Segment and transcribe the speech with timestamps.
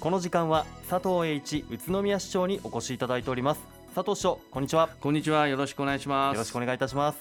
[0.00, 3.60] この時間は佐藤栄一宇都宮市長にお越しいただいております。
[3.94, 4.88] 佐藤市長こんにちは。
[4.98, 5.46] こんにちは。
[5.46, 6.36] よろしくお願いします。
[6.36, 7.18] よろしくお願いいたします。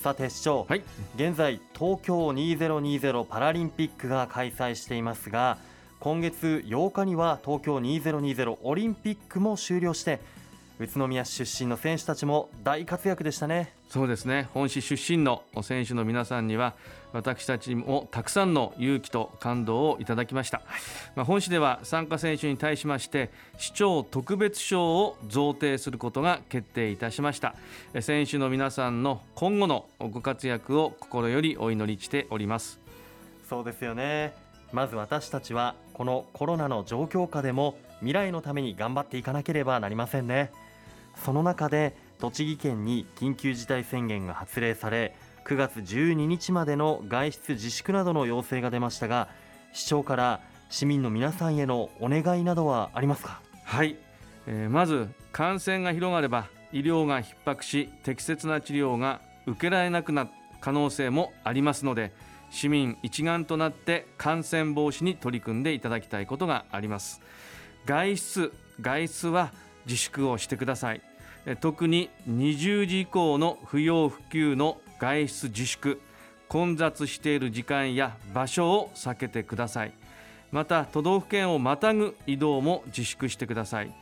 [0.00, 0.82] さて市長、はい。
[1.14, 5.58] 現在東京2020パラリンピックが開催していますが
[6.00, 10.18] 今月8日には東京2020オリンピックも終了して
[10.82, 13.72] 宇都宮市出身の選手たちも大活躍でしたね。
[13.88, 14.48] そうですね。
[14.52, 16.74] 本市出身の選手の皆さんには
[17.12, 20.62] 私たちもたくさんの勇気と感動をいただきました、
[21.14, 27.54] まあ、本市では参加選手に対しまして市長特別賞を贈呈することが決定いたしました。
[27.94, 32.80] え選手の皆さんの今後のご活躍を心よりお祈りしております。
[33.48, 34.34] そうですよね。
[34.72, 40.50] まず私たちはこのコロナの状況下でも未来のために頑張っていかなければなりませんね
[41.16, 49.28] その中で栃木県に緊急事態宣言が発令され9月12日までの外出自粛などの要請が出ましたが
[49.72, 50.40] 市長から
[50.70, 53.40] 市民の皆さんへのお願いなどはありますか？
[53.64, 53.96] はい、
[54.46, 62.12] えーまず感染が広がれば医療が逼迫し適切な治療が受けられなくなる可能性もありますので
[62.50, 67.20] 市民一丸となって感染防止に取り組んでいただきたいことがあります。
[67.86, 69.52] 外出外出は
[69.86, 71.00] 自粛をしてください。
[71.46, 76.00] え特に20時以降の不要不急の外出自粛
[76.48, 79.92] 混雑している時間や場所を避けてください。
[80.50, 83.92] また都道府県をまたぐ移動も自粛してください。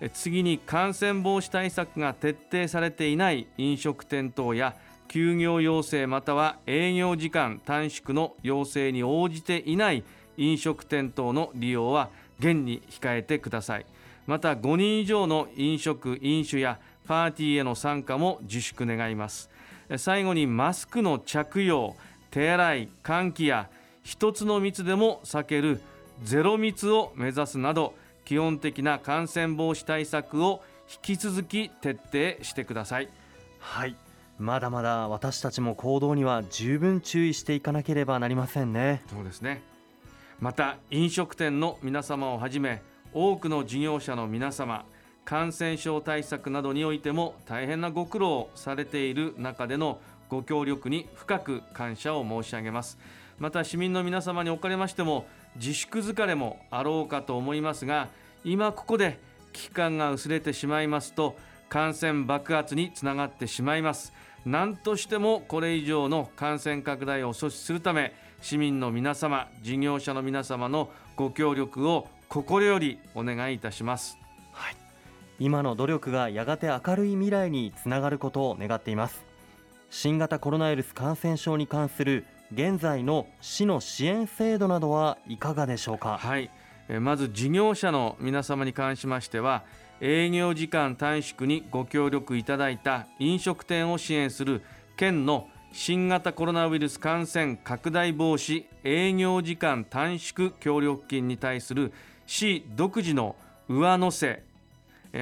[0.00, 4.76] え次に感染防止対策が徹底されていない飲食店等や
[5.08, 10.04] 休業要請または営業時間短縮の要請に応じていない
[10.36, 13.86] 飲食店等の利用は現に控えてください。
[14.26, 19.50] また5人以上の飲食飲酒やパーティーへの参加も自粛願います。
[19.88, 21.94] え最後にマスクの着用
[22.30, 23.68] 手洗い換気や
[24.02, 25.80] 一つの密でも避ける
[26.22, 33.08] ゼロ密を目指すなど基本的な感染防止対策を引き続き徹底してください。
[33.58, 33.96] はい。
[34.38, 39.02] まだまだ私たちも行動には十分注意していかなければなりませんね。
[39.08, 39.62] そうですね。
[40.40, 42.82] また飲食店の皆様をはじめ
[43.14, 44.84] 多くの事業者の皆様
[45.24, 52.98] 感染症対策などにおいても大変なご苦労をされている中でのご協力に深く感謝を申し上げます。
[53.38, 55.26] また市民の皆様におかれましても
[55.56, 58.08] 自粛疲れもあろうかと思いますが
[58.44, 59.18] 今ここで
[59.52, 61.36] 危機感が薄れてしまいますと
[61.68, 64.12] 感染爆発につながってしまいます。
[64.44, 74.18] 何としてもこれ以上の感染拡大を阻止するため市民の皆様事業者の皆様のご協力を心よりお願いいたします。
[74.52, 74.76] はい、
[75.38, 79.24] 今の努力がやがて明るい未来につながることを願っています。
[79.90, 86.18] 新型コロナウイルス感染症に関する現在の市の支援制度などはいかがでしょうか？
[86.18, 86.50] はい、
[86.88, 89.62] えーまず事業者の皆様に関しましては
[90.00, 94.62] 営業時間短縮にご協力いただいた飲食店を支援する
[94.96, 101.92] 県の新型コロナウイルス感染拡大防止営業時間短縮協力金に対する
[102.26, 103.36] 市独自の
[103.68, 104.42] 上乗せ。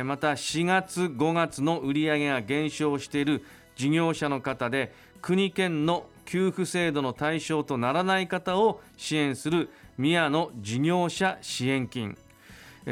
[0.05, 3.45] また4月5月の売上が減少している
[3.77, 9.69] 事業者の方で国県の給付制度の対象とならない方を支援する
[9.99, 12.17] 宮の事業者支援金。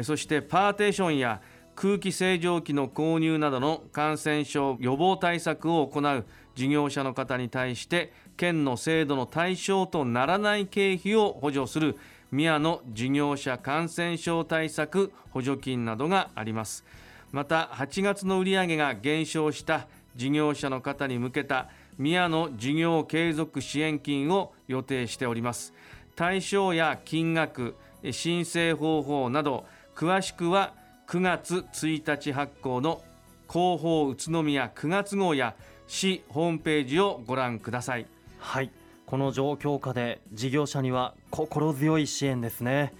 [0.03, 1.41] そしてパーテーションや
[1.75, 11.97] 空気清浄機の購入などの感染症予防対策を行う事業者の方に対して県の制度の対象とならない経費を補助する
[12.31, 16.85] 宮の事業者感染症対策補助金などがあります。
[17.31, 25.73] また8月の売上が減少した事業者の方に向けた宮の事業継続支援金を予定しております。
[26.15, 27.75] 対象や金額
[28.11, 29.65] 申請方法など
[29.95, 30.73] 詳しくは
[31.07, 33.01] 9月1日発行の
[33.49, 35.55] 広報宇都宮9月号や
[35.87, 38.05] 市ホームページをご覧ください。
[38.39, 38.71] はい。
[39.11, 42.93] この状況下で事業者には心強い支援ですね。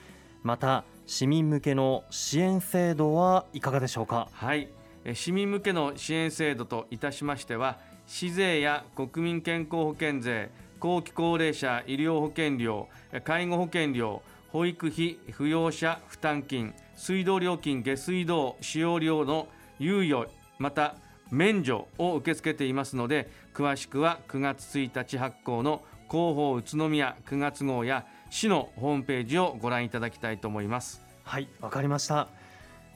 [0.43, 4.27] また市民向けの支援制度はいかがでしょうか？
[4.33, 4.67] はい。
[5.05, 7.77] え市民向けの支援制度といたしましては
[8.07, 10.49] 市税や国民健康保険税
[10.81, 19.47] 後期高齢者医療保険料え介護保険料保育費扶養者負担金水道料金下水道使用料の
[19.79, 20.27] 猶予
[20.59, 20.95] また
[21.31, 31.01] 免除を受け付けていますので詳しくは9月1日発行の広報宇都宮9月号や市のホームページをご覧いただきたいと思います。
[31.23, 32.27] はいわかりました。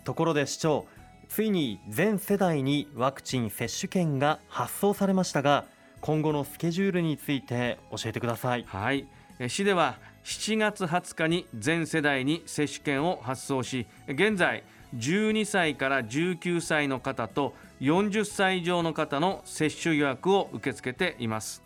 [0.03, 0.85] ところで市長
[1.29, 5.63] ついに全世代にワクチン接種券が発送されましたが
[6.01, 8.65] 今後のスケジュールについて教えてください。
[8.67, 9.07] はい、
[9.39, 14.63] え市では7月20日に全世代に接種券を発送し現在
[14.97, 21.64] 12歳から19歳の方と40歳以上の方の接種予約を受け付けています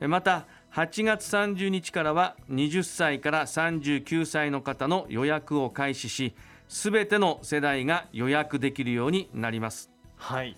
[0.00, 6.34] また8月30日からは20歳から39歳の方の予約を開始し
[6.68, 9.90] すべての世代が予約できるようになります。
[10.16, 10.56] はい。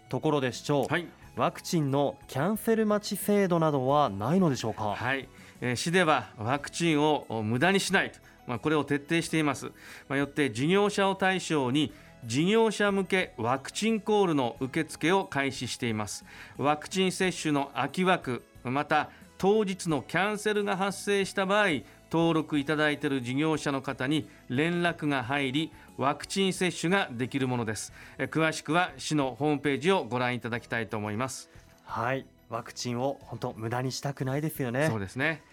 [0.09, 1.07] ところで市長、はい。
[1.35, 4.95] ワクチンのキャンセル待ち制度などはないのでしょうか？
[4.95, 5.29] はい、
[5.61, 9.67] えー市ではワクチンを無駄にしないと、まあ、これを徹底しています、
[10.07, 11.93] まあ、よって事業者を対象に
[12.25, 16.25] 事業者向けワクチンコールの受付を開始しています。
[16.57, 21.67] ワクチン接種の空き枠また当日のキャンセルが発生した場合
[22.11, 27.93] 登録いただいている事業者の方に連絡が入りワクチン接種ができるものです。
[28.17, 31.49] えー詳しくは市のホームページをご覧いただきたいと思います。
[31.83, 32.25] はい。
[32.49, 34.87] ワクチンを本当無駄にしたくないですよね。
[34.89, 35.43] そうですね。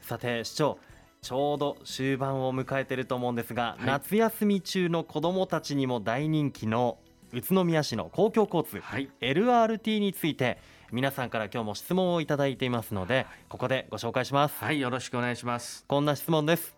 [0.00, 0.78] さて市長
[1.20, 3.86] ちょうど終盤を迎えていると思うんですが、はい。
[3.86, 6.98] 夏休み中の子どもたちにも大人気の
[7.32, 9.10] 宇都宮市の公共交通、はい。
[9.20, 10.58] LRT について
[10.90, 14.64] 皆さんから今日も質問をいただいていますのでここでご紹介します。
[14.64, 15.84] はいよろしくお願いします。
[15.86, 16.76] こんな質問です。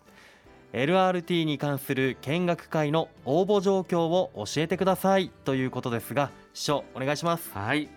[0.73, 5.29] LRT に関する見学会の応募状況を教えてください。
[5.45, 7.51] ということですが市長お願いします。
[7.53, 7.87] はい、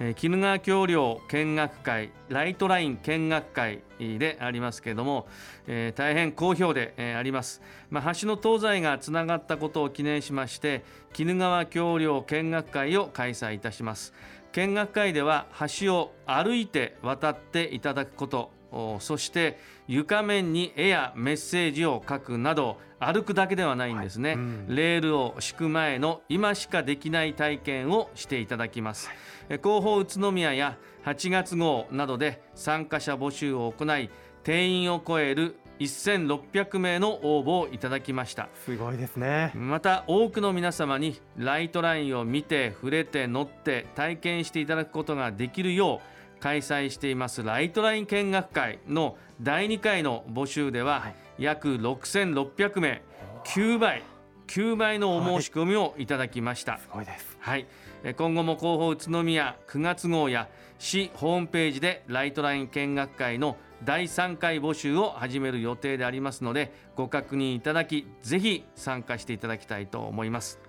[0.00, 5.26] えー、鬼怒川橋梁見学会ライトライン見学会でありますけれども、
[5.66, 7.60] えー大変好評で、えーあります、
[7.90, 10.84] まあ、橋の東西がつながったことを記念しまして
[11.18, 14.14] 鬼怒川橋梁見学会を開催いたします
[14.52, 15.46] 見学会では
[15.78, 24.66] 橋を歩いて渡っていただくことおそして床面に絵やメッセージを書くなど歩くだけではないんですね、うん。
[24.68, 29.08] レールを敷く前の今しかできない体験をしていただきます、
[29.48, 34.10] え広報宇都宮や8月号などで参加者募集を行い
[34.42, 38.48] 定員を超える1600名の応募をいただきました。
[38.64, 39.52] すごいですね。
[39.54, 46.00] また多くの皆様にライトラインを見て触れて乗って体験していただくことができるよ
[46.36, 47.42] う開催しています。
[47.42, 51.14] ライトライン見学会の第2回の募集でははい。
[51.38, 53.02] 約6600名
[53.44, 54.02] 9倍
[54.48, 57.36] 9倍のお申し込みをいただきました、すごいです。
[57.38, 57.66] はい、
[58.02, 60.48] えー今後も広報宇都宮9月号や
[60.78, 70.60] 市ホームページでライトライン見学会の第3回募集を始める予定でありますのでご確認いただきぜひ参加していただきたいと思います、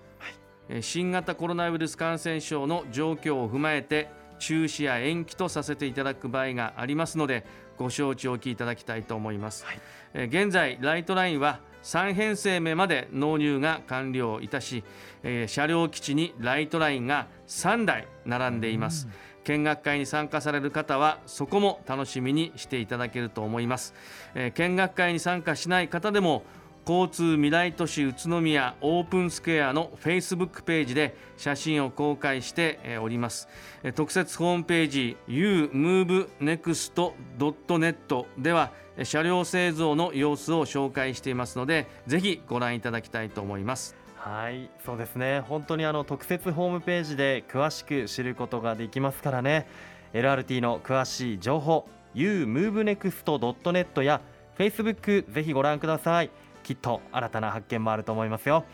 [0.68, 4.08] えー新型コロナウイルス感染症の状況を踏まえて
[4.38, 7.44] 中止や延期とさせていただく場合がありますので
[7.76, 9.80] ご承知おきいただきたいと思います、はい。
[10.14, 14.84] えー現在ライトラインは3編成目まで納入が完了いたし、
[15.22, 19.08] えー車両基地にライトラインが3台並んでいます、
[19.50, 23.94] 見学会に参加される方はそこも楽しみにしていただけると思います、
[24.34, 26.44] えー見学会に参加しない方でも
[26.86, 33.48] 交通未来都市宇都宮オープンスクエアの Facebook ページで写真を公開しております。
[33.82, 43.99] え特設ホームページ umovenext.net ではえ車両製造の様子を紹介していますのでぜひご覧いただきたいと思います。
[44.22, 45.40] はいそうですね。
[45.40, 49.66] 本当にあの特設ホームページで詳しく知ることができますからね。
[50.12, 54.20] LRT の詳しい情報 umovenext.net や
[54.58, 56.30] Facebook ぜひご覧ください。
[56.62, 58.64] きっと新たな発見もあると思いますよ。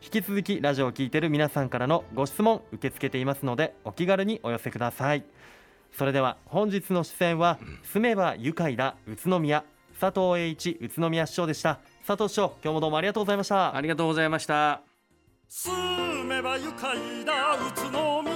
[0.00, 5.24] 引き続きラジオを聞いている皆さんからのご質問受け付けていますのでお気軽にお寄せください。
[5.90, 9.64] それでは本日の出演は住めば愉快だ宇都宮
[9.98, 13.74] 佐藤栄一宇都宮市長でした佐藤市長今日もどうもありがとうございました。
[13.74, 14.82] ありがとうございました。
[15.48, 15.72] 住
[16.24, 17.54] めば愉快だ。
[17.54, 18.33] 宇都宮